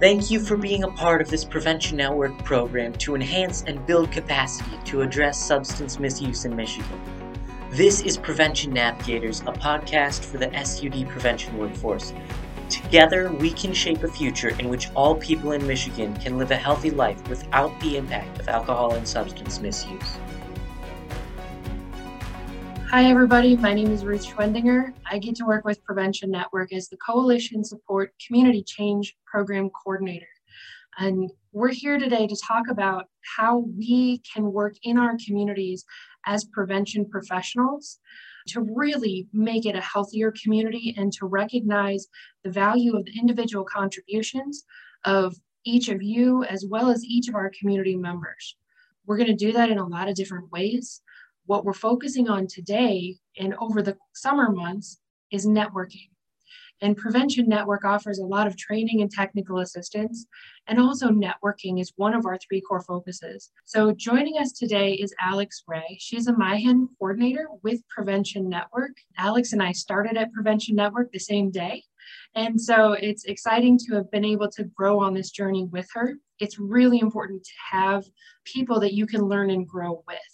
Thank 0.00 0.30
you 0.30 0.40
for 0.40 0.56
being 0.56 0.84
a 0.84 0.90
part 0.90 1.20
of 1.20 1.28
this 1.28 1.44
Prevention 1.44 1.98
Network 1.98 2.42
program 2.42 2.94
to 2.94 3.14
enhance 3.14 3.64
and 3.66 3.84
build 3.84 4.10
capacity 4.10 4.78
to 4.86 5.02
address 5.02 5.38
substance 5.38 5.98
misuse 5.98 6.46
in 6.46 6.56
Michigan. 6.56 6.98
This 7.68 8.00
is 8.00 8.16
Prevention 8.16 8.72
Navigators, 8.72 9.42
a 9.42 9.52
podcast 9.52 10.24
for 10.24 10.38
the 10.38 10.50
SUD 10.64 11.06
prevention 11.06 11.58
workforce. 11.58 12.14
Together, 12.70 13.30
we 13.30 13.50
can 13.50 13.74
shape 13.74 14.02
a 14.02 14.08
future 14.08 14.58
in 14.58 14.70
which 14.70 14.88
all 14.94 15.16
people 15.16 15.52
in 15.52 15.66
Michigan 15.66 16.16
can 16.16 16.38
live 16.38 16.50
a 16.50 16.56
healthy 16.56 16.90
life 16.90 17.28
without 17.28 17.78
the 17.80 17.98
impact 17.98 18.40
of 18.40 18.48
alcohol 18.48 18.94
and 18.94 19.06
substance 19.06 19.60
misuse. 19.60 20.16
Hi, 22.90 23.04
everybody. 23.04 23.56
My 23.56 23.72
name 23.72 23.92
is 23.92 24.04
Ruth 24.04 24.26
Schwendinger. 24.26 24.92
I 25.08 25.18
get 25.18 25.36
to 25.36 25.44
work 25.44 25.64
with 25.64 25.80
Prevention 25.84 26.28
Network 26.28 26.72
as 26.72 26.88
the 26.88 26.96
Coalition 26.96 27.62
Support 27.62 28.12
Community 28.26 28.64
Change 28.64 29.16
Program 29.24 29.70
Coordinator. 29.70 30.26
And 30.98 31.30
we're 31.52 31.68
here 31.68 32.00
today 32.00 32.26
to 32.26 32.36
talk 32.44 32.64
about 32.68 33.06
how 33.36 33.58
we 33.78 34.18
can 34.18 34.52
work 34.52 34.74
in 34.82 34.98
our 34.98 35.16
communities 35.24 35.84
as 36.26 36.46
prevention 36.46 37.08
professionals 37.08 38.00
to 38.48 38.62
really 38.74 39.28
make 39.32 39.66
it 39.66 39.76
a 39.76 39.80
healthier 39.80 40.34
community 40.42 40.92
and 40.98 41.12
to 41.12 41.26
recognize 41.26 42.08
the 42.42 42.50
value 42.50 42.96
of 42.96 43.04
the 43.04 43.16
individual 43.16 43.64
contributions 43.64 44.64
of 45.04 45.36
each 45.64 45.90
of 45.90 46.02
you 46.02 46.42
as 46.42 46.66
well 46.68 46.90
as 46.90 47.04
each 47.04 47.28
of 47.28 47.36
our 47.36 47.52
community 47.56 47.94
members. 47.94 48.56
We're 49.06 49.16
going 49.16 49.28
to 49.28 49.46
do 49.46 49.52
that 49.52 49.70
in 49.70 49.78
a 49.78 49.86
lot 49.86 50.08
of 50.08 50.16
different 50.16 50.50
ways. 50.50 51.02
What 51.50 51.64
we're 51.64 51.72
focusing 51.72 52.28
on 52.28 52.46
today 52.46 53.16
and 53.36 53.56
over 53.56 53.82
the 53.82 53.96
summer 54.14 54.52
months 54.52 55.00
is 55.32 55.46
networking. 55.48 56.10
And 56.80 56.96
Prevention 56.96 57.48
Network 57.48 57.84
offers 57.84 58.20
a 58.20 58.24
lot 58.24 58.46
of 58.46 58.56
training 58.56 59.00
and 59.00 59.10
technical 59.10 59.58
assistance, 59.58 60.26
and 60.68 60.78
also 60.78 61.08
networking 61.08 61.80
is 61.80 61.92
one 61.96 62.14
of 62.14 62.24
our 62.24 62.38
three 62.38 62.60
core 62.60 62.82
focuses. 62.82 63.50
So, 63.64 63.90
joining 63.90 64.38
us 64.38 64.52
today 64.52 64.92
is 64.92 65.12
Alex 65.20 65.64
Ray. 65.66 65.98
She's 65.98 66.28
a 66.28 66.32
MIHIN 66.32 66.86
coordinator 66.96 67.48
with 67.64 67.80
Prevention 67.88 68.48
Network. 68.48 68.92
Alex 69.18 69.52
and 69.52 69.60
I 69.60 69.72
started 69.72 70.16
at 70.16 70.32
Prevention 70.32 70.76
Network 70.76 71.10
the 71.10 71.18
same 71.18 71.50
day. 71.50 71.82
And 72.36 72.60
so, 72.60 72.92
it's 72.92 73.24
exciting 73.24 73.76
to 73.88 73.96
have 73.96 74.08
been 74.12 74.24
able 74.24 74.52
to 74.52 74.62
grow 74.62 75.00
on 75.00 75.14
this 75.14 75.32
journey 75.32 75.64
with 75.64 75.88
her. 75.94 76.14
It's 76.38 76.60
really 76.60 77.00
important 77.00 77.42
to 77.42 77.76
have 77.76 78.04
people 78.44 78.78
that 78.78 78.94
you 78.94 79.04
can 79.04 79.22
learn 79.22 79.50
and 79.50 79.66
grow 79.66 80.04
with. 80.06 80.29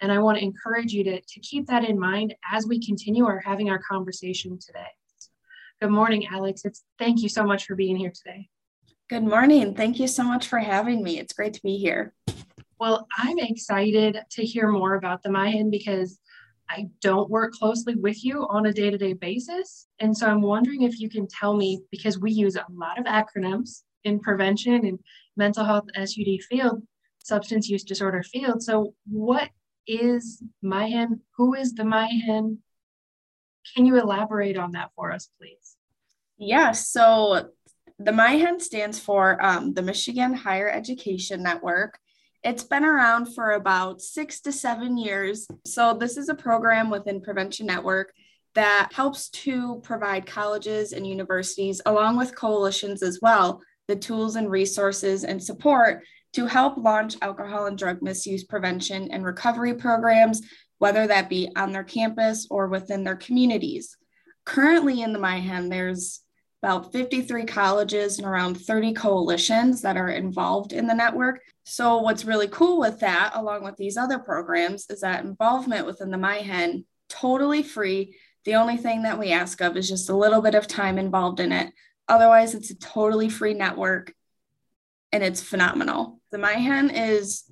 And 0.00 0.12
I 0.12 0.18
want 0.18 0.38
to 0.38 0.44
encourage 0.44 0.92
you 0.92 1.04
to, 1.04 1.20
to 1.20 1.40
keep 1.40 1.66
that 1.66 1.84
in 1.84 1.98
mind 1.98 2.34
as 2.52 2.66
we 2.66 2.84
continue 2.84 3.26
our 3.26 3.40
having 3.40 3.70
our 3.70 3.78
conversation 3.78 4.58
today. 4.58 4.88
Good 5.80 5.90
morning, 5.90 6.26
Alex. 6.30 6.64
It's 6.64 6.84
thank 6.98 7.22
you 7.22 7.28
so 7.28 7.44
much 7.44 7.66
for 7.66 7.74
being 7.74 7.96
here 7.96 8.12
today. 8.14 8.48
Good 9.08 9.24
morning. 9.24 9.74
Thank 9.74 9.98
you 9.98 10.08
so 10.08 10.22
much 10.22 10.48
for 10.48 10.58
having 10.58 11.02
me. 11.02 11.18
It's 11.18 11.32
great 11.32 11.54
to 11.54 11.62
be 11.62 11.76
here. 11.78 12.12
Well, 12.78 13.06
I'm 13.16 13.38
excited 13.38 14.18
to 14.30 14.44
hear 14.44 14.68
more 14.68 14.94
about 14.94 15.22
the 15.22 15.30
MIHIN 15.30 15.70
because 15.70 16.18
I 16.68 16.88
don't 17.00 17.30
work 17.30 17.52
closely 17.52 17.94
with 17.94 18.24
you 18.24 18.46
on 18.50 18.66
a 18.66 18.72
day 18.72 18.90
to 18.90 18.98
day 18.98 19.12
basis. 19.12 19.86
And 20.00 20.16
so 20.16 20.26
I'm 20.26 20.42
wondering 20.42 20.82
if 20.82 21.00
you 21.00 21.08
can 21.08 21.26
tell 21.26 21.56
me, 21.56 21.82
because 21.90 22.18
we 22.18 22.32
use 22.32 22.56
a 22.56 22.66
lot 22.70 22.98
of 22.98 23.04
acronyms 23.04 23.82
in 24.04 24.20
prevention 24.20 24.84
and 24.86 24.98
mental 25.36 25.64
health 25.64 25.84
SUD 25.94 26.42
field, 26.48 26.82
substance 27.18 27.68
use 27.68 27.84
disorder 27.84 28.22
field. 28.22 28.62
So, 28.62 28.94
what 29.06 29.50
is 29.86 30.42
MIHIN? 30.62 31.20
Who 31.36 31.54
is 31.54 31.74
the 31.74 31.84
MIHIN? 31.84 32.58
Can 33.74 33.86
you 33.86 33.98
elaborate 33.98 34.56
on 34.56 34.72
that 34.72 34.90
for 34.94 35.12
us, 35.12 35.28
please? 35.38 35.76
Yeah, 36.38 36.72
so 36.72 37.50
the 37.98 38.12
MIHIN 38.12 38.60
stands 38.60 38.98
for 38.98 39.42
um, 39.44 39.72
the 39.72 39.82
Michigan 39.82 40.34
Higher 40.34 40.70
Education 40.70 41.42
Network. 41.42 41.98
It's 42.42 42.62
been 42.62 42.84
around 42.84 43.34
for 43.34 43.52
about 43.52 44.02
six 44.02 44.40
to 44.42 44.52
seven 44.52 44.98
years. 44.98 45.48
So, 45.64 45.94
this 45.94 46.16
is 46.16 46.28
a 46.28 46.34
program 46.34 46.90
within 46.90 47.20
Prevention 47.20 47.66
Network 47.66 48.12
that 48.54 48.90
helps 48.92 49.28
to 49.30 49.80
provide 49.82 50.26
colleges 50.26 50.92
and 50.92 51.06
universities, 51.06 51.80
along 51.86 52.16
with 52.16 52.36
coalitions 52.36 53.02
as 53.02 53.18
well, 53.20 53.62
the 53.88 53.96
tools 53.96 54.36
and 54.36 54.50
resources 54.50 55.24
and 55.24 55.42
support 55.42 56.02
to 56.34 56.46
help 56.46 56.76
launch 56.76 57.16
alcohol 57.22 57.66
and 57.66 57.78
drug 57.78 58.02
misuse 58.02 58.44
prevention 58.44 59.10
and 59.10 59.24
recovery 59.24 59.74
programs, 59.74 60.42
whether 60.78 61.06
that 61.06 61.28
be 61.28 61.50
on 61.56 61.72
their 61.72 61.84
campus 61.84 62.46
or 62.50 62.68
within 62.68 63.04
their 63.04 63.16
communities. 63.16 63.96
Currently 64.44 65.02
in 65.02 65.12
the 65.12 65.18
MIHIN, 65.18 65.70
there's 65.70 66.20
about 66.62 66.92
53 66.92 67.44
colleges 67.44 68.18
and 68.18 68.26
around 68.26 68.56
30 68.56 68.94
coalitions 68.94 69.82
that 69.82 69.96
are 69.96 70.08
involved 70.08 70.72
in 70.72 70.86
the 70.86 70.94
network. 70.94 71.40
So, 71.64 71.98
what's 71.98 72.24
really 72.24 72.48
cool 72.48 72.78
with 72.78 73.00
that, 73.00 73.32
along 73.34 73.64
with 73.64 73.76
these 73.76 73.96
other 73.96 74.18
programs, 74.18 74.86
is 74.90 75.00
that 75.00 75.24
involvement 75.24 75.86
within 75.86 76.10
the 76.10 76.16
MIHIN 76.16 76.84
totally 77.08 77.62
free. 77.62 78.16
The 78.44 78.54
only 78.54 78.76
thing 78.76 79.02
that 79.02 79.18
we 79.18 79.32
ask 79.32 79.60
of 79.60 79.76
is 79.76 79.88
just 79.88 80.08
a 80.08 80.16
little 80.16 80.40
bit 80.40 80.54
of 80.54 80.66
time 80.66 80.98
involved 80.98 81.40
in 81.40 81.52
it. 81.52 81.72
Otherwise, 82.08 82.54
it's 82.54 82.70
a 82.70 82.78
totally 82.78 83.28
free 83.28 83.54
network 83.54 84.14
and 85.12 85.22
it's 85.22 85.42
phenomenal. 85.42 86.15
The 86.36 86.42
MIHIN 86.42 86.90
is 86.90 87.44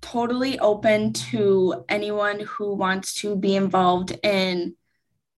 totally 0.00 0.60
open 0.60 1.12
to 1.12 1.84
anyone 1.88 2.38
who 2.38 2.72
wants 2.72 3.14
to 3.14 3.34
be 3.34 3.56
involved 3.56 4.16
in 4.22 4.76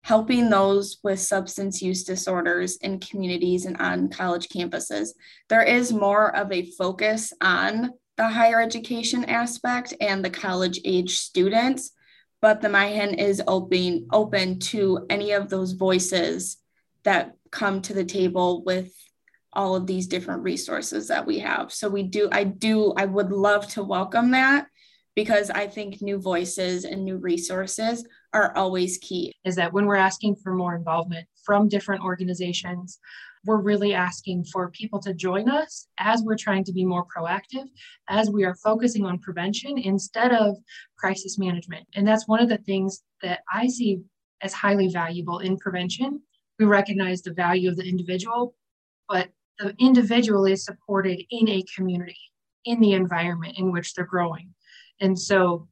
helping 0.02 0.50
those 0.50 0.98
with 1.04 1.20
substance 1.20 1.80
use 1.80 2.02
disorders 2.02 2.76
in 2.78 2.98
communities 2.98 3.66
and 3.66 3.76
on 3.76 4.08
college 4.08 4.48
campuses. 4.48 5.10
There 5.48 5.62
is 5.62 5.92
more 5.92 6.34
of 6.34 6.50
a 6.50 6.72
focus 6.72 7.32
on 7.40 7.92
the 8.16 8.26
higher 8.26 8.60
education 8.60 9.24
aspect 9.26 9.94
and 10.00 10.24
the 10.24 10.30
college 10.30 10.80
age 10.84 11.18
students, 11.18 11.92
but 12.40 12.60
the 12.60 12.68
MIHIN 12.68 13.14
is 13.14 13.40
open, 13.46 14.08
open 14.10 14.58
to 14.58 15.06
any 15.08 15.30
of 15.30 15.50
those 15.50 15.70
voices 15.70 16.56
that 17.04 17.36
come 17.52 17.80
to 17.82 17.94
the 17.94 18.04
table 18.04 18.64
with 18.64 18.92
all 19.58 19.74
of 19.74 19.88
these 19.88 20.06
different 20.06 20.44
resources 20.44 21.08
that 21.08 21.26
we 21.26 21.40
have. 21.40 21.72
So 21.72 21.88
we 21.88 22.04
do, 22.04 22.28
I 22.30 22.44
do, 22.44 22.92
I 22.96 23.06
would 23.06 23.32
love 23.32 23.66
to 23.70 23.82
welcome 23.82 24.30
that 24.30 24.68
because 25.16 25.50
I 25.50 25.66
think 25.66 26.00
new 26.00 26.20
voices 26.20 26.84
and 26.84 27.04
new 27.04 27.16
resources 27.16 28.06
are 28.32 28.56
always 28.56 28.98
key. 28.98 29.34
Is 29.44 29.56
that 29.56 29.72
when 29.72 29.86
we're 29.86 29.96
asking 29.96 30.36
for 30.36 30.54
more 30.54 30.76
involvement 30.76 31.26
from 31.44 31.68
different 31.68 32.04
organizations, 32.04 33.00
we're 33.44 33.60
really 33.60 33.94
asking 33.94 34.44
for 34.44 34.70
people 34.70 35.00
to 35.00 35.12
join 35.12 35.48
us 35.48 35.88
as 35.98 36.22
we're 36.22 36.36
trying 36.36 36.62
to 36.62 36.72
be 36.72 36.84
more 36.84 37.04
proactive, 37.04 37.66
as 38.08 38.30
we 38.30 38.44
are 38.44 38.54
focusing 38.62 39.04
on 39.04 39.18
prevention 39.18 39.76
instead 39.76 40.30
of 40.30 40.56
crisis 40.96 41.36
management. 41.36 41.84
And 41.96 42.06
that's 42.06 42.28
one 42.28 42.40
of 42.40 42.48
the 42.48 42.58
things 42.58 43.02
that 43.22 43.40
I 43.52 43.66
see 43.66 44.02
as 44.40 44.52
highly 44.52 44.86
valuable 44.86 45.40
in 45.40 45.56
prevention. 45.56 46.22
We 46.60 46.66
recognize 46.66 47.22
the 47.22 47.34
value 47.34 47.68
of 47.68 47.76
the 47.76 47.88
individual, 47.88 48.54
but 49.08 49.30
the 49.58 49.74
individual 49.78 50.44
is 50.46 50.64
supported 50.64 51.22
in 51.30 51.48
a 51.48 51.64
community, 51.74 52.18
in 52.64 52.80
the 52.80 52.92
environment 52.92 53.58
in 53.58 53.72
which 53.72 53.94
they're 53.94 54.04
growing. 54.04 54.54
And 55.00 55.18
so 55.18 55.68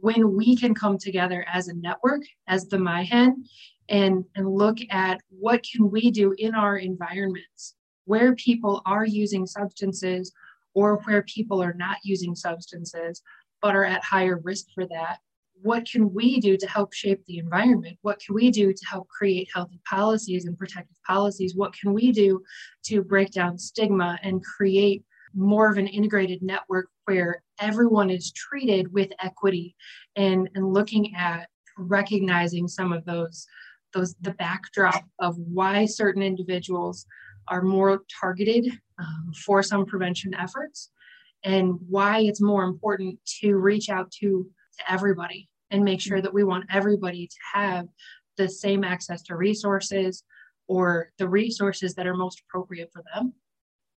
when 0.00 0.36
we 0.36 0.56
can 0.56 0.74
come 0.74 0.98
together 0.98 1.44
as 1.52 1.68
a 1.68 1.74
network, 1.74 2.22
as 2.46 2.66
the 2.66 2.78
MIHIN, 2.78 3.44
and, 3.88 4.24
and 4.34 4.48
look 4.48 4.78
at 4.90 5.20
what 5.28 5.64
can 5.70 5.90
we 5.90 6.10
do 6.10 6.34
in 6.38 6.54
our 6.54 6.76
environments 6.78 7.74
where 8.04 8.34
people 8.34 8.82
are 8.84 9.04
using 9.04 9.46
substances 9.46 10.32
or 10.74 10.98
where 11.04 11.22
people 11.22 11.62
are 11.62 11.74
not 11.74 11.98
using 12.02 12.34
substances 12.34 13.22
but 13.62 13.74
are 13.74 13.84
at 13.84 14.04
higher 14.04 14.38
risk 14.42 14.66
for 14.74 14.86
that 14.86 15.18
what 15.62 15.88
can 15.90 16.12
we 16.12 16.40
do 16.40 16.56
to 16.56 16.66
help 16.66 16.92
shape 16.92 17.24
the 17.26 17.38
environment? 17.38 17.98
What 18.02 18.20
can 18.20 18.34
we 18.34 18.50
do 18.50 18.72
to 18.72 18.86
help 18.86 19.08
create 19.08 19.48
healthy 19.52 19.80
policies 19.88 20.46
and 20.46 20.58
protective 20.58 20.96
policies? 21.06 21.54
What 21.54 21.74
can 21.74 21.92
we 21.92 22.12
do 22.12 22.42
to 22.86 23.02
break 23.02 23.30
down 23.32 23.58
stigma 23.58 24.18
and 24.22 24.44
create 24.44 25.04
more 25.34 25.70
of 25.70 25.78
an 25.78 25.86
integrated 25.86 26.42
network 26.42 26.88
where 27.04 27.42
everyone 27.60 28.10
is 28.10 28.32
treated 28.32 28.92
with 28.92 29.10
equity 29.22 29.74
and, 30.16 30.48
and 30.54 30.72
looking 30.72 31.14
at 31.14 31.48
recognizing 31.78 32.66
some 32.68 32.92
of 32.92 33.04
those 33.04 33.46
those 33.92 34.14
the 34.22 34.32
backdrop 34.32 35.04
of 35.20 35.36
why 35.38 35.84
certain 35.84 36.22
individuals 36.22 37.06
are 37.48 37.62
more 37.62 38.02
targeted 38.20 38.66
um, 38.98 39.32
for 39.44 39.62
some 39.62 39.86
prevention 39.86 40.34
efforts 40.34 40.90
and 41.44 41.74
why 41.88 42.20
it's 42.20 42.40
more 42.40 42.64
important 42.64 43.18
to 43.40 43.56
reach 43.56 43.88
out 43.88 44.10
to 44.10 44.46
to 44.78 44.92
everybody 44.92 45.48
and 45.70 45.84
make 45.84 46.00
sure 46.00 46.20
that 46.20 46.34
we 46.34 46.44
want 46.44 46.64
everybody 46.70 47.26
to 47.26 47.36
have 47.54 47.88
the 48.36 48.48
same 48.48 48.84
access 48.84 49.22
to 49.22 49.36
resources 49.36 50.22
or 50.68 51.10
the 51.18 51.28
resources 51.28 51.94
that 51.94 52.06
are 52.06 52.14
most 52.14 52.40
appropriate 52.40 52.90
for 52.92 53.02
them. 53.14 53.32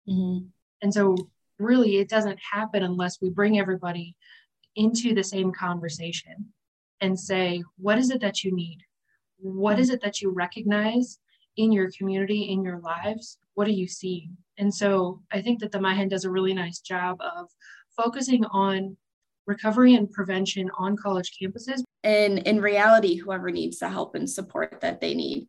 Mm-hmm. 0.07 0.45
And 0.81 0.93
so, 0.93 1.15
really, 1.57 1.97
it 1.97 2.09
doesn't 2.09 2.39
happen 2.39 2.83
unless 2.83 3.19
we 3.21 3.29
bring 3.29 3.59
everybody 3.59 4.15
into 4.75 5.13
the 5.13 5.23
same 5.23 5.51
conversation 5.51 6.53
and 7.01 7.19
say, 7.19 7.63
what 7.77 7.97
is 7.97 8.09
it 8.11 8.21
that 8.21 8.43
you 8.43 8.55
need? 8.55 8.79
What 9.37 9.79
is 9.79 9.89
it 9.89 10.01
that 10.01 10.21
you 10.21 10.31
recognize 10.31 11.19
in 11.57 11.71
your 11.71 11.89
community, 11.97 12.43
in 12.43 12.63
your 12.63 12.79
lives, 12.79 13.37
what 13.55 13.67
are 13.67 13.71
you 13.71 13.87
seeing? 13.87 14.37
And 14.57 14.73
so 14.73 15.21
I 15.31 15.41
think 15.41 15.59
that 15.59 15.71
the 15.71 15.79
MyHen 15.79 16.09
does 16.09 16.23
a 16.23 16.31
really 16.31 16.53
nice 16.53 16.79
job 16.79 17.17
of 17.19 17.49
focusing 17.97 18.45
on 18.45 18.95
recovery 19.49 19.95
and 19.95 20.09
prevention 20.09 20.69
on 20.77 20.95
college 20.95 21.31
campuses. 21.41 21.83
And 22.03 22.39
in 22.39 22.61
reality, 22.61 23.17
whoever 23.17 23.51
needs 23.51 23.79
the 23.79 23.89
help 23.89 24.15
and 24.15 24.29
support 24.29 24.79
that 24.81 25.01
they 25.01 25.13
need. 25.13 25.47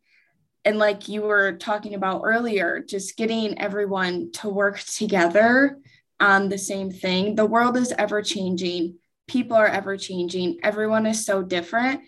And 0.65 0.77
like 0.77 1.07
you 1.07 1.21
were 1.21 1.53
talking 1.53 1.93
about 1.93 2.23
earlier, 2.25 2.83
just 2.85 3.15
getting 3.15 3.57
everyone 3.59 4.31
to 4.33 4.49
work 4.49 4.79
together 4.79 5.77
on 6.19 6.49
the 6.49 6.57
same 6.57 6.91
thing. 6.91 7.35
The 7.35 7.45
world 7.45 7.77
is 7.77 7.93
ever 7.97 8.21
changing, 8.21 8.97
people 9.27 9.55
are 9.55 9.67
ever 9.67 9.97
changing, 9.97 10.59
everyone 10.61 11.05
is 11.05 11.25
so 11.25 11.41
different. 11.41 12.01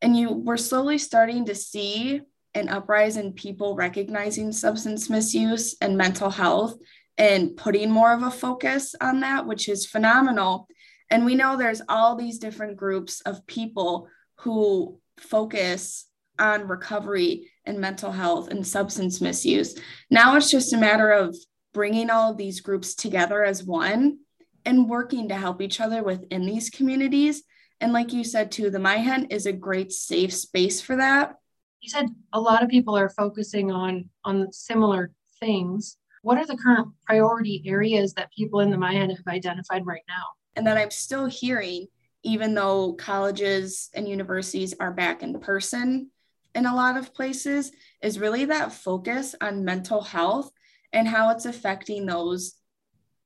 And 0.00 0.16
you 0.16 0.30
we're 0.30 0.56
slowly 0.56 0.98
starting 0.98 1.46
to 1.46 1.54
see 1.54 2.20
an 2.54 2.68
uprising 2.68 3.26
in 3.26 3.32
people 3.32 3.74
recognizing 3.74 4.52
substance 4.52 5.10
misuse 5.10 5.76
and 5.80 5.96
mental 5.96 6.30
health 6.30 6.76
and 7.18 7.56
putting 7.56 7.90
more 7.90 8.12
of 8.12 8.22
a 8.22 8.30
focus 8.30 8.94
on 9.00 9.20
that, 9.20 9.46
which 9.46 9.68
is 9.68 9.84
phenomenal. 9.84 10.68
And 11.10 11.24
we 11.24 11.34
know 11.34 11.56
there's 11.56 11.82
all 11.88 12.16
these 12.16 12.38
different 12.38 12.76
groups 12.76 13.20
of 13.22 13.46
people 13.46 14.08
who 14.40 15.00
focus 15.18 16.06
on 16.38 16.68
recovery 16.68 17.50
and 17.64 17.80
mental 17.80 18.12
health 18.12 18.48
and 18.48 18.66
substance 18.66 19.20
misuse. 19.20 19.78
Now 20.10 20.36
it's 20.36 20.50
just 20.50 20.72
a 20.72 20.78
matter 20.78 21.10
of 21.10 21.36
bringing 21.74 22.10
all 22.10 22.32
of 22.32 22.36
these 22.36 22.60
groups 22.60 22.94
together 22.94 23.44
as 23.44 23.64
one 23.64 24.18
and 24.64 24.88
working 24.88 25.28
to 25.28 25.34
help 25.34 25.60
each 25.60 25.80
other 25.80 26.02
within 26.02 26.46
these 26.46 26.70
communities. 26.70 27.42
And 27.80 27.92
like 27.92 28.12
you 28.12 28.24
said 28.24 28.50
too, 28.50 28.70
the 28.70 28.78
MyHen 28.78 29.32
is 29.32 29.46
a 29.46 29.52
great 29.52 29.92
safe 29.92 30.32
space 30.32 30.80
for 30.80 30.96
that. 30.96 31.34
You 31.80 31.88
said 31.88 32.06
a 32.32 32.40
lot 32.40 32.62
of 32.62 32.68
people 32.68 32.96
are 32.96 33.08
focusing 33.08 33.70
on 33.70 34.08
on 34.24 34.52
similar 34.52 35.12
things. 35.38 35.96
What 36.22 36.38
are 36.38 36.46
the 36.46 36.56
current 36.56 36.88
priority 37.06 37.62
areas 37.66 38.14
that 38.14 38.32
people 38.32 38.60
in 38.60 38.70
the 38.70 38.76
MyHen 38.76 39.16
have 39.16 39.26
identified 39.28 39.86
right 39.86 40.02
now? 40.08 40.24
And 40.58 40.66
that 40.66 40.76
I'm 40.76 40.90
still 40.90 41.26
hearing, 41.26 41.86
even 42.24 42.52
though 42.52 42.94
colleges 42.94 43.90
and 43.94 44.08
universities 44.08 44.74
are 44.80 44.92
back 44.92 45.22
in 45.22 45.38
person 45.38 46.10
in 46.54 46.66
a 46.66 46.74
lot 46.74 46.96
of 46.96 47.14
places, 47.14 47.70
is 48.02 48.18
really 48.18 48.44
that 48.46 48.72
focus 48.72 49.36
on 49.40 49.64
mental 49.64 50.02
health 50.02 50.50
and 50.92 51.06
how 51.06 51.30
it's 51.30 51.46
affecting 51.46 52.06
those 52.06 52.54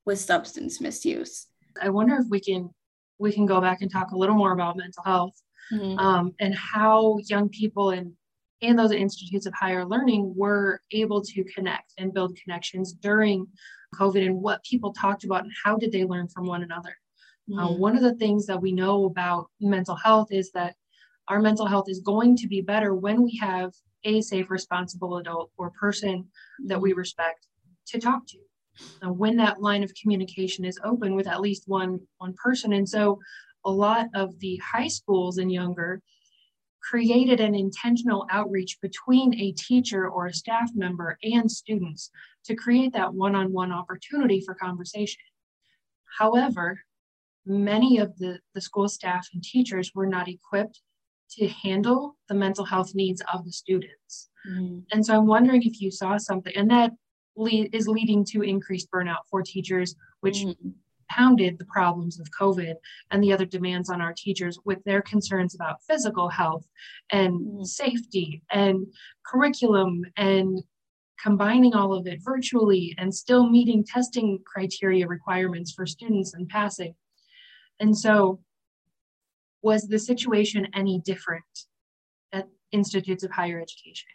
with 0.05 0.19
substance 0.19 0.79
misuse. 0.79 1.47
I 1.81 1.89
wonder 1.89 2.17
if 2.17 2.27
we 2.29 2.39
can 2.39 2.69
we 3.19 3.33
can 3.33 3.47
go 3.47 3.61
back 3.63 3.81
and 3.81 3.91
talk 3.91 4.11
a 4.11 4.19
little 4.19 4.35
more 4.35 4.53
about 4.53 4.77
mental 4.77 5.03
health 5.05 5.41
mm-hmm. 5.73 5.99
um, 5.99 6.35
and 6.39 6.55
how 6.55 7.19
young 7.29 7.49
people 7.49 7.93
in 7.93 8.13
in 8.61 8.77
those 8.77 8.93
institutes 8.93 9.47
of 9.47 9.55
higher 9.55 9.87
learning 9.87 10.35
were 10.37 10.81
able 10.91 11.23
to 11.23 11.45
connect 11.45 11.95
and 11.97 12.13
build 12.13 12.37
connections 12.37 12.93
during 12.93 13.47
COVID 13.95 14.25
and 14.25 14.43
what 14.43 14.63
people 14.65 14.93
talked 14.93 15.25
about 15.25 15.45
and 15.45 15.53
how 15.65 15.77
did 15.79 15.93
they 15.93 16.05
learn 16.05 16.29
from 16.29 16.47
one 16.47 16.63
another. 16.63 16.95
Mm-hmm. 17.51 17.59
Uh, 17.59 17.73
one 17.73 17.97
of 17.97 18.03
the 18.03 18.15
things 18.15 18.47
that 18.47 18.61
we 18.61 18.73
know 18.73 19.05
about 19.05 19.49
mental 19.61 19.97
health 19.97 20.29
is 20.31 20.51
that 20.53 20.75
our 21.29 21.41
mental 21.41 21.67
health 21.67 21.89
is 21.89 22.01
going 22.01 22.37
to 22.37 22.49
be 22.49 22.61
better 22.61 22.95
when 22.95 23.23
we 23.23 23.37
have 23.37 23.73
a 24.05 24.21
safe, 24.21 24.51
responsible 24.51 25.19
adult 25.19 25.51
or 25.57 25.71
person 25.71 26.27
that 26.67 26.81
we 26.81 26.91
mm-hmm. 26.91 26.99
respect 26.99 27.47
to 27.87 27.99
talk 27.99 28.27
to. 28.29 28.39
Uh, 29.05 29.13
when 29.13 29.37
that 29.37 29.61
line 29.61 29.83
of 29.83 29.93
communication 30.01 30.65
is 30.65 30.81
open 30.83 31.15
with 31.15 31.27
at 31.27 31.43
least 31.43 31.65
one 31.67 32.01
one 32.19 32.35
person, 32.43 32.73
and 32.73 32.89
so 32.89 33.19
a 33.65 33.71
lot 33.71 34.07
of 34.15 34.39
the 34.41 34.57
high 34.57 34.89
schools 34.89 35.39
and 35.39 35.53
younger 35.53 36.01
created 36.83 37.39
an 37.39 37.55
intentional 37.55 38.27
outreach 38.31 38.79
between 38.81 39.35
a 39.35 39.53
teacher 39.53 40.09
or 40.09 40.27
a 40.27 40.35
staff 40.35 40.71
member 40.75 41.17
and 41.23 41.51
students 41.51 42.11
to 42.45 42.57
create 42.57 42.93
that 42.93 43.15
one-on-one 43.15 43.71
opportunity 43.71 44.41
for 44.45 44.55
conversation. 44.55 45.23
However, 46.19 46.81
many 47.47 47.99
of 47.99 48.17
the, 48.19 48.39
the 48.55 48.61
school 48.61 48.89
staff 48.89 49.29
and 49.33 49.43
teachers 49.43 49.93
were 49.95 50.07
not 50.07 50.29
equipped 50.29 50.81
to 51.39 51.49
handle 51.49 52.17
the 52.29 52.35
mental 52.35 52.65
health 52.65 52.95
needs 52.95 53.23
of 53.33 53.45
the 53.45 53.53
students. 53.53 54.31
Mm-hmm. 54.49 54.81
And 54.93 55.05
so 55.05 55.17
I'm 55.17 55.27
wondering 55.27 55.63
if 55.63 55.81
you 55.81 55.91
saw 55.91 56.17
something, 56.19 56.53
and 56.55 56.71
that 56.71 56.93
lead, 57.37 57.75
is 57.75 57.89
leading 57.89 58.25
to 58.27 58.43
increased 58.43 58.91
burnout 58.91 59.25
for 59.31 59.43
teachers, 59.43 59.95
which 60.21 60.39
mm-hmm. 60.39 60.71
pounded 61.09 61.59
the 61.59 61.65
problems 61.67 62.21
of 62.21 62.29
COVID 62.39 62.75
and 63.11 63.23
the 63.23 63.33
other 63.33 63.47
demands 63.47 63.89
on 63.89 64.01
our 64.01 64.15
teachers 64.17 64.59
with 64.65 64.83
their 64.85 65.01
concerns 65.03 65.55
about 65.55 65.83
physical 65.89 66.29
health 66.29 66.67
and 67.11 67.41
mm-hmm. 67.41 67.65
safety 67.65 68.43
and 68.51 68.87
curriculum 69.25 70.05
and 70.17 70.63
combining 71.23 71.73
all 71.73 71.95
of 71.95 72.07
it 72.07 72.19
virtually 72.23 72.95
and 72.99 73.15
still 73.15 73.49
meeting 73.49 73.85
testing 73.85 74.41
criteria 74.45 75.07
requirements 75.07 75.73
for 75.73 75.87
students 75.87 76.35
and 76.35 76.49
passing. 76.49 76.95
And 77.83 77.99
so, 77.99 78.39
was 79.61 79.89
the 79.89 79.99
situation 79.99 80.69
any 80.73 81.01
different 81.01 81.45
at 82.33 82.49
institutes 82.71 83.25
of 83.25 83.33
higher 83.33 83.61
education? 83.61 84.09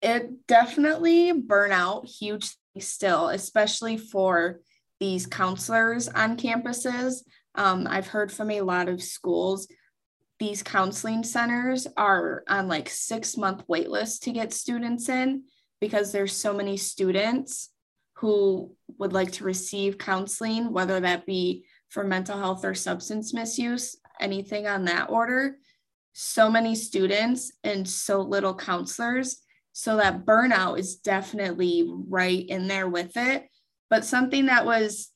It 0.00 0.46
definitely 0.46 1.32
burnout 1.32 2.08
hugely 2.08 2.54
still, 2.78 3.30
especially 3.30 3.96
for 3.96 4.60
these 5.00 5.26
counselors 5.26 6.06
on 6.06 6.36
campuses. 6.36 7.24
Um, 7.56 7.88
I've 7.90 8.06
heard 8.06 8.30
from 8.30 8.52
a 8.52 8.60
lot 8.60 8.88
of 8.88 9.02
schools 9.02 9.66
these 10.38 10.62
counseling 10.62 11.24
centers 11.24 11.88
are 11.96 12.44
on 12.48 12.68
like 12.68 12.88
six 12.88 13.36
month 13.36 13.64
wait 13.66 13.90
lists 13.90 14.20
to 14.20 14.32
get 14.32 14.52
students 14.52 15.08
in 15.08 15.44
because 15.80 16.12
there's 16.12 16.32
so 16.32 16.52
many 16.52 16.76
students 16.76 17.70
who 18.18 18.72
would 18.98 19.12
like 19.12 19.32
to 19.32 19.44
receive 19.44 19.98
counseling 19.98 20.72
whether 20.72 21.00
that 21.00 21.26
be 21.26 21.64
for 21.94 22.02
mental 22.02 22.36
health 22.36 22.64
or 22.64 22.74
substance 22.74 23.32
misuse, 23.32 23.96
anything 24.20 24.66
on 24.66 24.84
that 24.84 25.10
order. 25.10 25.56
So 26.12 26.50
many 26.50 26.74
students 26.74 27.52
and 27.62 27.88
so 27.88 28.20
little 28.20 28.54
counselors. 28.54 29.38
So 29.72 29.96
that 29.96 30.24
burnout 30.26 30.80
is 30.80 30.96
definitely 30.96 31.88
right 32.08 32.44
in 32.46 32.66
there 32.66 32.88
with 32.88 33.16
it. 33.16 33.46
But 33.90 34.04
something 34.04 34.46
that 34.46 34.66
was 34.66 35.10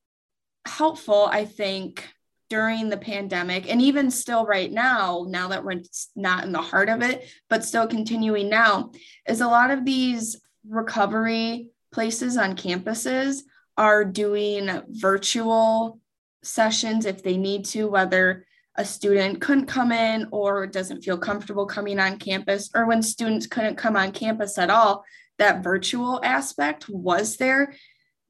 helpful, 0.67 1.29
I 1.31 1.45
think, 1.45 2.09
during 2.49 2.89
the 2.89 2.97
pandemic, 2.97 3.69
and 3.69 3.83
even 3.83 4.11
still 4.11 4.47
right 4.47 4.73
now, 4.73 5.27
now 5.29 5.49
that 5.49 5.65
we're 5.65 5.83
not 6.17 6.45
in 6.45 6.53
the 6.53 6.63
heart 6.63 6.89
of 6.89 7.03
it, 7.03 7.29
but 7.51 7.65
still 7.65 7.87
continuing 7.87 8.49
now, 8.49 8.93
is 9.29 9.41
a 9.41 9.49
lot 9.49 9.71
of 9.71 9.85
these 9.85 10.41
recovery 10.67 11.71
places 11.93 12.37
on 12.37 12.57
campuses 12.57 13.41
are 13.76 14.05
doing 14.05 14.71
virtual 14.88 16.00
sessions 16.49 17.07
if 17.07 17.23
they 17.23 17.37
need 17.37 17.64
to, 17.67 17.88
whether 17.88 18.47
a 18.76 18.85
student 18.85 19.40
couldn't 19.40 19.67
come 19.67 19.93
in 19.93 20.28
or 20.31 20.67
doesn't 20.67 21.02
feel 21.02 21.19
comfortable 21.19 21.67
coming 21.67 21.99
on 21.99 22.19
campus, 22.19 22.71
or 22.75 22.87
when 22.87 23.02
students 23.02 23.47
couldn't 23.47 23.76
come 23.76 23.97
on 23.97 24.12
campus 24.12 24.57
at 24.57 24.71
all, 24.71 25.05
that 25.38 25.62
virtual 25.62 26.21
aspect 26.25 26.88
was 26.88 27.37
there. 27.37 27.75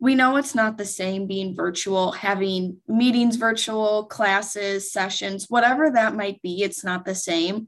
We 0.00 0.14
know 0.14 0.36
it's 0.36 0.54
not 0.54 0.78
the 0.78 0.84
same 0.84 1.26
being 1.26 1.54
virtual, 1.54 2.12
having 2.12 2.78
meetings 2.86 3.36
virtual, 3.36 4.04
classes, 4.04 4.92
sessions, 4.92 5.46
whatever 5.48 5.90
that 5.90 6.14
might 6.14 6.40
be, 6.40 6.62
it's 6.62 6.84
not 6.84 7.04
the 7.04 7.14
same. 7.14 7.66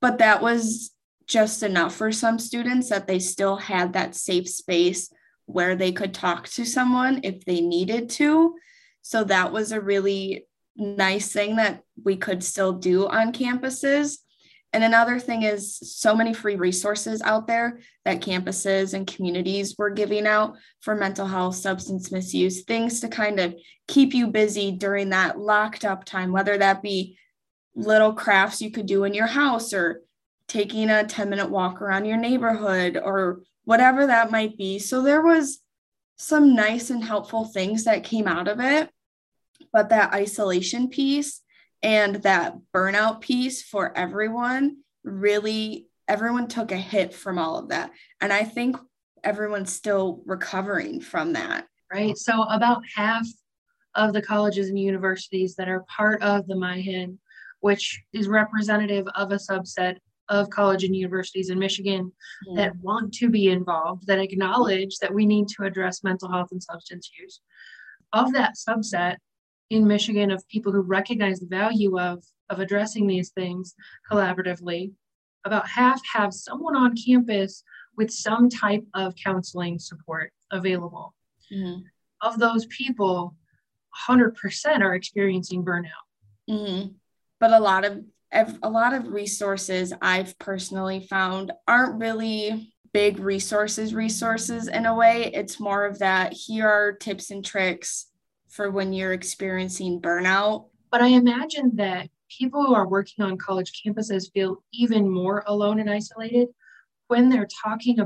But 0.00 0.18
that 0.18 0.42
was 0.42 0.90
just 1.26 1.62
enough 1.62 1.94
for 1.94 2.12
some 2.12 2.38
students 2.38 2.90
that 2.90 3.06
they 3.06 3.18
still 3.18 3.56
had 3.56 3.92
that 3.92 4.14
safe 4.14 4.48
space 4.48 5.10
where 5.46 5.76
they 5.76 5.92
could 5.92 6.12
talk 6.12 6.48
to 6.48 6.64
someone 6.64 7.20
if 7.22 7.44
they 7.44 7.60
needed 7.60 8.10
to. 8.10 8.56
So 9.06 9.22
that 9.22 9.52
was 9.52 9.70
a 9.70 9.80
really 9.80 10.48
nice 10.74 11.32
thing 11.32 11.54
that 11.56 11.84
we 12.02 12.16
could 12.16 12.42
still 12.42 12.72
do 12.72 13.06
on 13.06 13.32
campuses. 13.32 14.18
And 14.72 14.82
another 14.82 15.20
thing 15.20 15.44
is 15.44 15.78
so 15.78 16.12
many 16.12 16.34
free 16.34 16.56
resources 16.56 17.22
out 17.22 17.46
there 17.46 17.78
that 18.04 18.20
campuses 18.20 18.94
and 18.94 19.06
communities 19.06 19.76
were 19.78 19.90
giving 19.90 20.26
out 20.26 20.56
for 20.80 20.96
mental 20.96 21.24
health, 21.24 21.54
substance 21.54 22.10
misuse, 22.10 22.64
things 22.64 22.98
to 22.98 23.06
kind 23.06 23.38
of 23.38 23.54
keep 23.86 24.12
you 24.12 24.26
busy 24.26 24.72
during 24.72 25.10
that 25.10 25.38
locked 25.38 25.84
up 25.84 26.04
time, 26.04 26.32
whether 26.32 26.58
that 26.58 26.82
be 26.82 27.16
little 27.76 28.12
crafts 28.12 28.60
you 28.60 28.72
could 28.72 28.86
do 28.86 29.04
in 29.04 29.14
your 29.14 29.28
house 29.28 29.72
or 29.72 30.02
taking 30.48 30.90
a 30.90 31.04
10 31.04 31.30
minute 31.30 31.48
walk 31.48 31.80
around 31.80 32.06
your 32.06 32.18
neighborhood 32.18 32.98
or 33.00 33.42
whatever 33.66 34.08
that 34.08 34.32
might 34.32 34.58
be. 34.58 34.80
So 34.80 35.00
there 35.00 35.22
was 35.22 35.60
some 36.16 36.56
nice 36.56 36.90
and 36.90 37.04
helpful 37.04 37.44
things 37.44 37.84
that 37.84 38.02
came 38.02 38.26
out 38.26 38.48
of 38.48 38.58
it 38.58 38.90
but 39.72 39.88
that 39.88 40.12
isolation 40.12 40.88
piece 40.88 41.42
and 41.82 42.16
that 42.16 42.54
burnout 42.74 43.20
piece 43.20 43.62
for 43.62 43.96
everyone 43.96 44.76
really 45.04 45.86
everyone 46.08 46.48
took 46.48 46.72
a 46.72 46.76
hit 46.76 47.12
from 47.12 47.38
all 47.38 47.58
of 47.58 47.68
that 47.68 47.90
and 48.20 48.32
i 48.32 48.42
think 48.42 48.76
everyone's 49.24 49.72
still 49.72 50.22
recovering 50.24 51.00
from 51.00 51.32
that 51.32 51.66
right 51.92 52.16
so 52.16 52.42
about 52.44 52.82
half 52.94 53.26
of 53.94 54.12
the 54.12 54.22
colleges 54.22 54.68
and 54.68 54.78
universities 54.78 55.54
that 55.56 55.68
are 55.68 55.84
part 55.88 56.22
of 56.22 56.46
the 56.46 56.54
MyHen 56.54 57.16
which 57.60 58.02
is 58.12 58.28
representative 58.28 59.06
of 59.14 59.32
a 59.32 59.36
subset 59.36 59.96
of 60.28 60.50
college 60.50 60.84
and 60.84 60.94
universities 60.94 61.50
in 61.50 61.58
Michigan 61.58 62.12
mm-hmm. 62.48 62.56
that 62.56 62.76
want 62.76 63.12
to 63.14 63.30
be 63.30 63.48
involved, 63.48 64.06
that 64.06 64.18
acknowledge 64.18 64.98
that 64.98 65.12
we 65.12 65.26
need 65.26 65.48
to 65.48 65.64
address 65.64 66.04
mental 66.04 66.30
health 66.30 66.48
and 66.52 66.62
substance 66.62 67.10
use. 67.18 67.40
Of 68.12 68.32
that 68.32 68.54
subset 68.54 69.16
in 69.70 69.86
Michigan 69.86 70.30
of 70.30 70.46
people 70.48 70.72
who 70.72 70.80
recognize 70.80 71.40
the 71.40 71.46
value 71.46 71.98
of, 71.98 72.22
of 72.50 72.60
addressing 72.60 73.06
these 73.06 73.30
things 73.30 73.74
collaboratively, 74.10 74.92
about 75.44 75.68
half 75.68 76.00
have 76.12 76.32
someone 76.32 76.76
on 76.76 76.96
campus 76.96 77.62
with 77.96 78.10
some 78.10 78.48
type 78.48 78.84
of 78.94 79.14
counseling 79.16 79.78
support 79.78 80.32
available. 80.50 81.14
Mm-hmm. 81.52 81.82
Of 82.22 82.38
those 82.38 82.66
people, 82.66 83.34
100% 84.08 84.80
are 84.80 84.94
experiencing 84.94 85.64
burnout. 85.64 85.90
Mm-hmm. 86.48 86.92
But 87.40 87.52
a 87.52 87.58
lot 87.58 87.84
of 87.84 88.04
a 88.62 88.68
lot 88.68 88.92
of 88.92 89.08
resources 89.08 89.92
I've 90.02 90.36
personally 90.38 91.06
found 91.08 91.52
aren't 91.66 92.00
really 92.00 92.72
big 92.92 93.18
resources 93.18 93.94
resources 93.94 94.68
in 94.68 94.84
a 94.84 94.94
way. 94.94 95.30
It's 95.32 95.60
more 95.60 95.86
of 95.86 96.00
that 96.00 96.32
here 96.32 96.68
are 96.68 96.92
tips 96.92 97.30
and 97.30 97.44
tricks 97.44 98.06
for 98.56 98.70
when 98.70 98.92
you're 98.92 99.12
experiencing 99.12 100.00
burnout. 100.00 100.66
But 100.90 101.02
I 101.02 101.08
imagine 101.08 101.72
that 101.76 102.08
people 102.28 102.64
who 102.64 102.74
are 102.74 102.88
working 102.88 103.24
on 103.24 103.36
college 103.36 103.82
campuses 103.84 104.32
feel 104.32 104.62
even 104.72 105.08
more 105.08 105.44
alone 105.46 105.78
and 105.78 105.90
isolated 105.90 106.48
when 107.08 107.28
they're 107.28 107.48
talking 107.62 107.98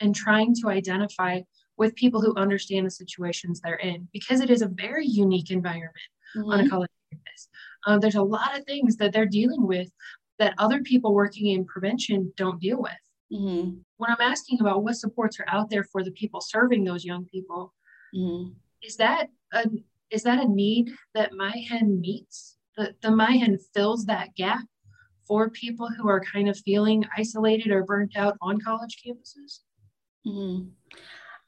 and 0.00 0.14
trying 0.14 0.54
to 0.54 0.68
identify 0.68 1.40
with 1.76 1.94
people 1.94 2.22
who 2.22 2.34
understand 2.36 2.86
the 2.86 2.90
situations 2.90 3.60
they're 3.60 3.76
in 3.76 4.08
because 4.12 4.40
it 4.40 4.50
is 4.50 4.62
a 4.62 4.68
very 4.68 5.06
unique 5.06 5.50
environment 5.50 5.92
mm-hmm. 6.36 6.50
on 6.50 6.60
a 6.60 6.68
college 6.68 6.90
campus. 7.10 7.48
Um, 7.86 8.00
there's 8.00 8.14
a 8.14 8.22
lot 8.22 8.58
of 8.58 8.64
things 8.64 8.96
that 8.96 9.12
they're 9.12 9.26
dealing 9.26 9.66
with 9.66 9.90
that 10.38 10.54
other 10.58 10.82
people 10.82 11.14
working 11.14 11.48
in 11.48 11.64
prevention 11.64 12.32
don't 12.36 12.60
deal 12.60 12.80
with. 12.80 12.92
Mm-hmm. 13.32 13.78
When 13.96 14.10
I'm 14.10 14.20
asking 14.20 14.60
about 14.60 14.84
what 14.84 14.96
supports 14.96 15.40
are 15.40 15.46
out 15.48 15.68
there 15.68 15.84
for 15.84 16.02
the 16.02 16.12
people 16.12 16.40
serving 16.40 16.84
those 16.84 17.04
young 17.04 17.24
people, 17.24 17.74
mm-hmm. 18.14 18.52
is 18.82 18.96
that 18.96 19.28
a 19.52 19.64
is 20.10 20.22
that 20.22 20.42
a 20.42 20.48
need 20.48 20.92
that 21.14 21.32
MyHen 21.32 22.00
meets? 22.00 22.56
The, 22.76 22.94
the 23.02 23.08
MyHen 23.08 23.58
fills 23.74 24.06
that 24.06 24.34
gap 24.34 24.64
for 25.26 25.50
people 25.50 25.88
who 25.88 26.08
are 26.08 26.20
kind 26.20 26.48
of 26.48 26.58
feeling 26.58 27.04
isolated 27.16 27.72
or 27.72 27.84
burnt 27.84 28.16
out 28.16 28.36
on 28.40 28.60
college 28.60 28.98
campuses? 29.04 29.60
Mm-hmm. 30.26 30.68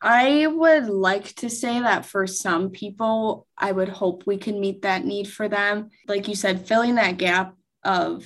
I 0.01 0.47
would 0.47 0.87
like 0.87 1.35
to 1.37 1.51
say 1.51 1.81
that 1.81 2.07
for 2.07 2.27
some 2.27 2.71
people, 2.71 3.47
I 3.57 3.73
would 3.73 3.89
hope 3.89 4.25
we 4.27 4.37
can 4.37 4.61
meet 4.61 4.83
that 4.83 5.05
need 5.05 5.29
for 5.29 5.49
them. 5.49 5.91
Like 6.07 6.29
you 6.29 6.37
said, 6.37 6.69
filling 6.69 6.95
that 6.97 7.17
gap 7.19 7.57
of 7.85 8.25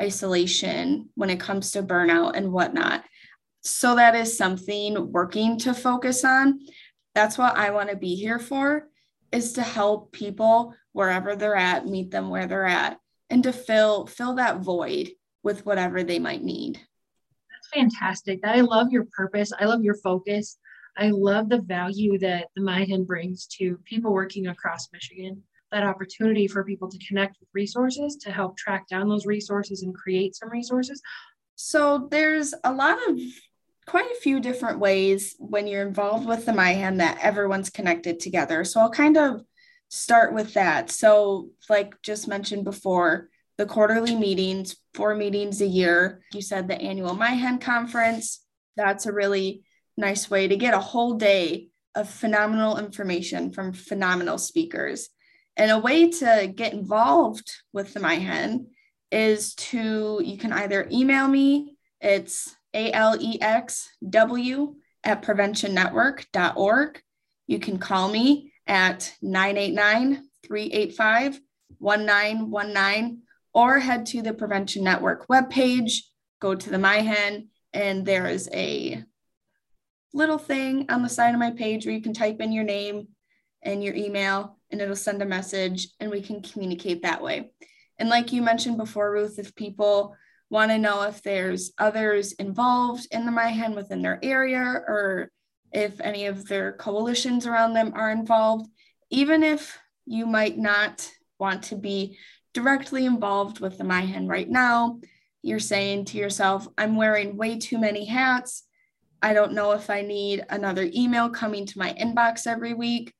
isolation 0.00 1.08
when 1.14 1.30
it 1.30 1.40
comes 1.40 1.70
to 1.72 1.82
burnout 1.82 2.36
and 2.36 2.52
whatnot. 2.52 3.04
So 3.62 3.94
that 3.96 4.16
is 4.16 4.36
something 4.36 5.12
working 5.12 5.58
to 5.60 5.74
focus 5.74 6.24
on. 6.24 6.60
That's 7.14 7.38
what 7.38 7.56
I 7.56 7.70
want 7.70 7.90
to 7.90 7.96
be 7.96 8.14
here 8.16 8.38
for 8.38 8.88
is 9.32 9.52
to 9.54 9.62
help 9.62 10.12
people 10.12 10.74
wherever 10.92 11.36
they're 11.36 11.56
at, 11.56 11.86
meet 11.86 12.10
them 12.10 12.30
where 12.30 12.46
they're 12.46 12.66
at, 12.66 12.98
and 13.30 13.42
to 13.42 13.52
fill 13.52 14.06
fill 14.06 14.34
that 14.34 14.60
void 14.60 15.10
with 15.42 15.64
whatever 15.64 16.02
they 16.02 16.18
might 16.18 16.42
need. 16.42 16.74
That's 16.74 17.68
fantastic. 17.72 18.40
I 18.44 18.60
love 18.62 18.90
your 18.90 19.06
purpose. 19.16 19.52
I 19.58 19.66
love 19.66 19.82
your 19.82 19.96
focus. 19.96 20.58
I 20.96 21.10
love 21.10 21.48
the 21.48 21.60
value 21.60 22.18
that 22.18 22.48
the 22.56 22.62
MyHen 22.62 23.06
brings 23.06 23.46
to 23.58 23.78
people 23.84 24.12
working 24.12 24.48
across 24.48 24.88
Michigan. 24.92 25.42
That 25.70 25.84
opportunity 25.84 26.48
for 26.48 26.64
people 26.64 26.88
to 26.88 27.06
connect 27.06 27.36
with 27.38 27.48
resources 27.52 28.16
to 28.22 28.32
help 28.32 28.56
track 28.56 28.88
down 28.88 29.08
those 29.08 29.26
resources 29.26 29.82
and 29.82 29.94
create 29.94 30.34
some 30.34 30.50
resources. 30.50 31.00
So 31.54 32.08
there's 32.10 32.54
a 32.64 32.72
lot 32.72 32.98
of 33.08 33.18
quite 33.88 34.10
a 34.10 34.20
few 34.20 34.38
different 34.38 34.78
ways 34.78 35.34
when 35.38 35.66
you're 35.66 35.86
involved 35.86 36.28
with 36.28 36.44
the 36.44 36.52
MyHen 36.52 36.98
that 36.98 37.18
everyone's 37.22 37.70
connected 37.70 38.20
together. 38.20 38.62
So 38.62 38.80
I'll 38.80 38.90
kind 38.90 39.16
of 39.16 39.40
start 39.88 40.34
with 40.34 40.52
that. 40.54 40.90
So, 40.90 41.48
like 41.70 42.00
just 42.02 42.28
mentioned 42.28 42.64
before, 42.64 43.30
the 43.56 43.66
quarterly 43.66 44.14
meetings, 44.14 44.76
four 44.94 45.14
meetings 45.14 45.60
a 45.60 45.66
year. 45.66 46.22
You 46.32 46.42
said 46.42 46.68
the 46.68 46.80
annual 46.80 47.16
MyHen 47.16 47.60
conference. 47.60 48.44
That's 48.76 49.06
a 49.06 49.12
really 49.12 49.64
nice 49.96 50.30
way 50.30 50.46
to 50.46 50.56
get 50.56 50.74
a 50.74 50.78
whole 50.78 51.14
day 51.14 51.68
of 51.94 52.08
phenomenal 52.08 52.76
information 52.76 53.50
from 53.50 53.72
phenomenal 53.72 54.38
speakers. 54.38 55.08
And 55.56 55.70
a 55.72 55.78
way 55.78 56.10
to 56.10 56.52
get 56.54 56.72
involved 56.72 57.50
with 57.72 57.94
the 57.94 58.00
MyHen 58.00 58.66
is 59.10 59.54
to, 59.54 60.20
you 60.22 60.36
can 60.36 60.52
either 60.52 60.86
email 60.92 61.26
me, 61.26 61.76
it's 62.00 62.54
A-L-E-X-W 62.74 64.64
at 65.04 65.22
preventionnetwork.org. 65.22 67.02
You 67.46 67.58
can 67.58 67.78
call 67.78 68.08
me 68.08 68.52
at 68.66 69.14
989 69.22 70.28
385 70.44 71.40
1919 71.78 73.22
or 73.54 73.78
head 73.78 74.06
to 74.06 74.22
the 74.22 74.32
Prevention 74.34 74.84
Network 74.84 75.26
webpage, 75.28 76.00
go 76.40 76.54
to 76.54 76.70
the 76.70 76.76
MyHen, 76.76 77.48
and 77.72 78.04
there 78.04 78.26
is 78.26 78.48
a 78.52 79.02
little 80.12 80.38
thing 80.38 80.86
on 80.88 81.02
the 81.02 81.08
side 81.08 81.34
of 81.34 81.40
my 81.40 81.50
page 81.50 81.84
where 81.84 81.94
you 81.94 82.02
can 82.02 82.14
type 82.14 82.40
in 82.40 82.52
your 82.52 82.64
name 82.64 83.08
and 83.62 83.82
your 83.82 83.94
email, 83.94 84.58
and 84.70 84.80
it'll 84.80 84.96
send 84.96 85.22
a 85.22 85.26
message, 85.26 85.88
and 85.98 86.10
we 86.10 86.20
can 86.20 86.42
communicate 86.42 87.02
that 87.02 87.22
way. 87.22 87.50
And 87.98 88.08
like 88.08 88.32
you 88.32 88.42
mentioned 88.42 88.76
before, 88.78 89.10
Ruth, 89.10 89.38
if 89.38 89.54
people 89.54 90.14
want 90.50 90.70
to 90.70 90.78
know 90.78 91.02
if 91.02 91.22
there's 91.22 91.72
others 91.78 92.32
involved 92.32 93.06
in 93.10 93.26
the 93.26 93.32
MyHen 93.32 93.74
within 93.74 94.02
their 94.02 94.18
area 94.22 94.60
or 94.62 95.30
if 95.72 96.00
any 96.00 96.26
of 96.26 96.46
their 96.46 96.72
coalitions 96.72 97.46
around 97.46 97.74
them 97.74 97.92
are 97.94 98.10
involved, 98.10 98.68
even 99.10 99.42
if 99.42 99.78
you 100.06 100.26
might 100.26 100.56
not 100.56 101.08
want 101.38 101.64
to 101.64 101.76
be 101.76 102.18
directly 102.54 103.04
involved 103.04 103.60
with 103.60 103.76
the 103.76 103.84
MyHen 103.84 104.28
right 104.28 104.48
now, 104.48 105.00
you're 105.42 105.58
saying 105.58 106.06
to 106.06 106.18
yourself, 106.18 106.66
I'm 106.78 106.96
wearing 106.96 107.36
way 107.36 107.58
too 107.58 107.78
many 107.78 108.06
hats. 108.06 108.64
I 109.20 109.34
don't 109.34 109.52
know 109.52 109.72
if 109.72 109.90
I 109.90 110.02
need 110.02 110.44
another 110.48 110.88
email 110.94 111.28
coming 111.28 111.66
to 111.66 111.78
my 111.78 111.92
inbox 111.92 112.46
every 112.46 112.74
week. 112.74 113.12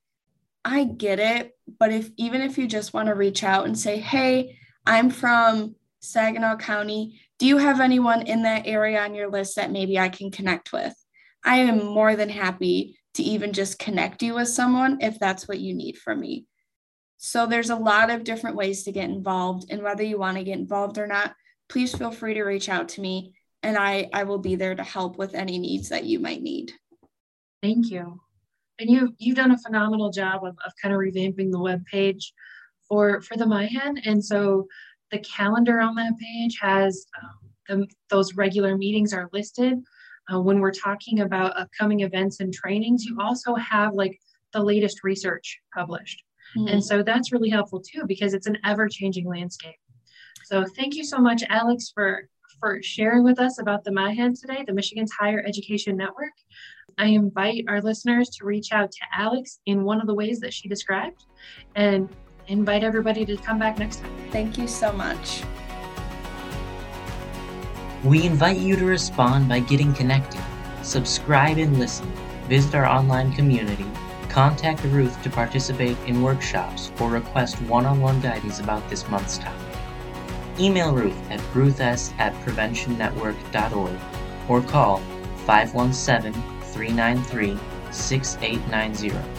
I 0.64 0.84
get 0.84 1.18
it, 1.18 1.52
but 1.78 1.92
if 1.92 2.10
even 2.16 2.40
if 2.40 2.58
you 2.58 2.66
just 2.66 2.92
want 2.92 3.08
to 3.08 3.14
reach 3.14 3.44
out 3.44 3.66
and 3.66 3.78
say, 3.78 3.98
"Hey, 3.98 4.58
I'm 4.86 5.10
from 5.10 5.76
Saginaw 6.00 6.56
County. 6.56 7.20
Do 7.38 7.46
you 7.46 7.58
have 7.58 7.80
anyone 7.80 8.22
in 8.22 8.42
that 8.42 8.66
area 8.66 9.00
on 9.00 9.14
your 9.14 9.30
list 9.30 9.56
that 9.56 9.72
maybe 9.72 9.98
I 9.98 10.08
can 10.08 10.30
connect 10.30 10.72
with?" 10.72 10.94
I 11.44 11.58
am 11.58 11.84
more 11.84 12.16
than 12.16 12.28
happy 12.28 12.98
to 13.14 13.22
even 13.22 13.52
just 13.52 13.78
connect 13.78 14.22
you 14.22 14.34
with 14.34 14.48
someone 14.48 14.98
if 15.00 15.18
that's 15.18 15.48
what 15.48 15.60
you 15.60 15.74
need 15.74 15.98
from 15.98 16.20
me. 16.20 16.46
So 17.16 17.46
there's 17.46 17.70
a 17.70 17.76
lot 17.76 18.10
of 18.10 18.24
different 18.24 18.56
ways 18.56 18.84
to 18.84 18.92
get 18.92 19.10
involved 19.10 19.70
and 19.70 19.82
whether 19.82 20.02
you 20.02 20.18
want 20.18 20.38
to 20.38 20.44
get 20.44 20.58
involved 20.58 20.98
or 20.98 21.06
not, 21.06 21.34
please 21.68 21.94
feel 21.94 22.12
free 22.12 22.34
to 22.34 22.44
reach 22.44 22.68
out 22.68 22.90
to 22.90 23.00
me 23.00 23.34
and 23.62 23.76
I 23.76 24.08
I 24.12 24.24
will 24.24 24.38
be 24.38 24.54
there 24.54 24.74
to 24.74 24.84
help 24.84 25.18
with 25.18 25.34
any 25.34 25.58
needs 25.58 25.88
that 25.88 26.04
you 26.04 26.20
might 26.20 26.42
need. 26.42 26.72
Thank 27.62 27.90
you. 27.90 28.20
And 28.78 28.88
you 28.88 29.14
you've 29.18 29.36
done 29.36 29.50
a 29.50 29.58
phenomenal 29.58 30.10
job 30.10 30.44
of, 30.44 30.56
of 30.64 30.72
kind 30.80 30.94
of 30.94 31.00
revamping 31.00 31.50
the 31.50 31.60
web 31.60 31.84
page 31.86 32.32
for 32.88 33.20
for 33.22 33.36
the 33.36 33.44
MyHen. 33.44 34.00
And 34.06 34.24
so 34.24 34.68
the 35.10 35.18
calendar 35.20 35.80
on 35.80 35.94
that 35.96 36.12
page 36.18 36.58
has 36.60 37.06
um, 37.22 37.38
the, 37.68 37.86
those 38.08 38.34
regular 38.34 38.76
meetings 38.76 39.12
are 39.12 39.28
listed 39.32 39.78
uh, 40.32 40.40
when 40.40 40.60
we're 40.60 40.72
talking 40.72 41.20
about 41.20 41.58
upcoming 41.58 42.00
events 42.00 42.40
and 42.40 42.52
trainings, 42.52 43.04
you 43.04 43.18
also 43.20 43.54
have 43.54 43.94
like 43.94 44.18
the 44.52 44.62
latest 44.62 45.02
research 45.04 45.60
published. 45.74 46.22
Mm-hmm. 46.56 46.68
And 46.68 46.84
so 46.84 47.02
that's 47.02 47.32
really 47.32 47.50
helpful 47.50 47.80
too, 47.80 48.04
because 48.06 48.34
it's 48.34 48.46
an 48.46 48.58
ever 48.64 48.88
changing 48.88 49.26
landscape. 49.26 49.76
So 50.44 50.64
thank 50.76 50.94
you 50.94 51.04
so 51.04 51.18
much, 51.18 51.42
Alex, 51.48 51.90
for, 51.94 52.28
for 52.60 52.82
sharing 52.82 53.24
with 53.24 53.38
us 53.38 53.58
about 53.58 53.84
the 53.84 53.90
MyHen 53.90 54.38
today, 54.38 54.64
the 54.66 54.72
Michigan's 54.72 55.12
Higher 55.12 55.42
Education 55.46 55.96
Network. 55.96 56.32
I 56.96 57.06
invite 57.06 57.64
our 57.68 57.80
listeners 57.80 58.30
to 58.30 58.44
reach 58.44 58.72
out 58.72 58.90
to 58.90 59.00
Alex 59.14 59.60
in 59.66 59.84
one 59.84 60.00
of 60.00 60.06
the 60.06 60.14
ways 60.14 60.40
that 60.40 60.54
she 60.54 60.68
described 60.68 61.24
and 61.74 62.08
invite 62.48 62.82
everybody 62.82 63.24
to 63.26 63.36
come 63.36 63.58
back 63.58 63.78
next 63.78 64.00
time. 64.00 64.12
Thank 64.30 64.58
you 64.58 64.66
so 64.66 64.92
much. 64.92 65.42
We 68.04 68.24
invite 68.24 68.58
you 68.58 68.76
to 68.76 68.84
respond 68.84 69.48
by 69.48 69.60
getting 69.60 69.92
connected. 69.92 70.40
Subscribe 70.82 71.58
and 71.58 71.78
listen. 71.78 72.10
Visit 72.48 72.74
our 72.74 72.86
online 72.86 73.32
community. 73.32 73.86
Contact 74.28 74.82
Ruth 74.84 75.20
to 75.22 75.30
participate 75.30 75.96
in 76.06 76.22
workshops 76.22 76.92
or 77.00 77.10
request 77.10 77.60
one 77.62 77.86
on 77.86 78.00
one 78.00 78.20
guidance 78.20 78.60
about 78.60 78.88
this 78.88 79.08
month's 79.08 79.38
topic. 79.38 79.60
Email 80.58 80.94
Ruth 80.94 81.30
at 81.30 81.40
ruths 81.54 82.12
at 82.18 82.34
preventionnetwork.org 82.44 83.98
or 84.48 84.62
call 84.62 84.98
517 85.46 86.32
393 86.72 87.58
6890. 87.90 89.37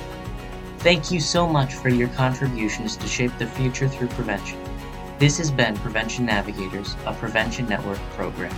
Thank 0.79 1.11
you 1.11 1.19
so 1.19 1.45
much 1.45 1.73
for 1.73 1.89
your 1.89 2.07
contributions 2.07 2.95
to 2.95 3.05
shape 3.05 3.37
the 3.37 3.45
future 3.45 3.89
through 3.89 4.07
prevention. 4.07 4.57
This 5.17 5.37
has 5.37 5.51
been 5.51 5.75
Prevention 5.75 6.25
Navigators, 6.25 6.95
a 7.05 7.13
Prevention 7.13 7.67
Network 7.67 7.99
program. 8.11 8.55